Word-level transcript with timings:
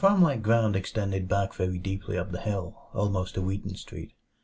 "]The 0.01 0.07
farm 0.07 0.23
like 0.23 0.41
ground 0.41 0.75
extended 0.75 1.27
back 1.29 1.53
very 1.53 1.77
deeply 1.77 2.17
up 2.17 2.31
the 2.31 2.41
hill, 2.41 2.89
almost 2.91 3.35
to 3.35 3.41
Wheaton 3.43 3.75
Street. 3.75 4.13